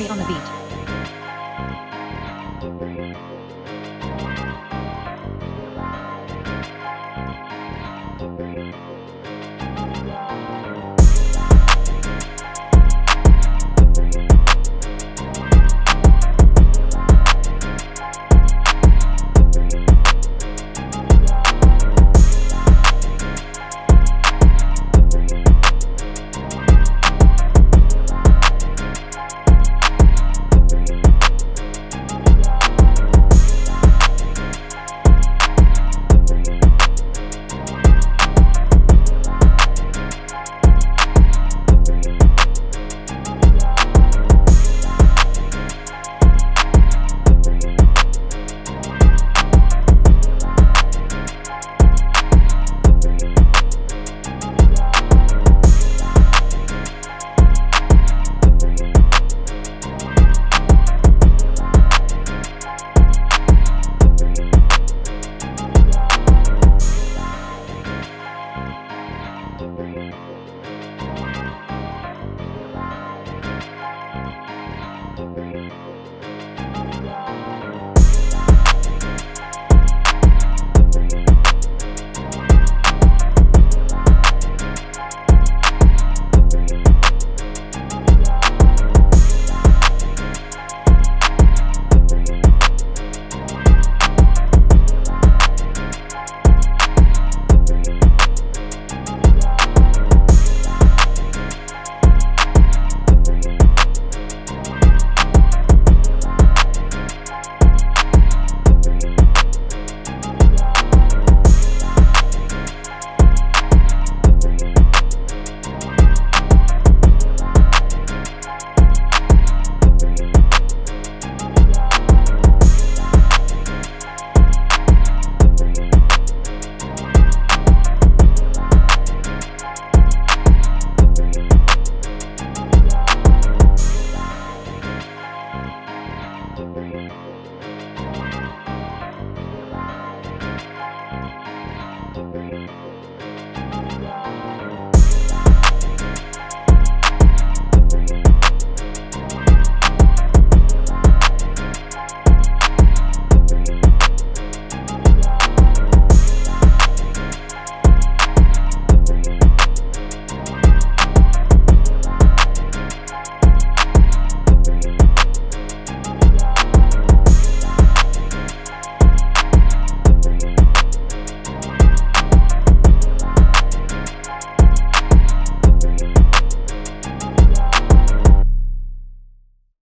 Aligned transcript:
Mari 0.00 0.08
on 0.08 0.18
the 0.18 0.24
beat. 0.24 0.69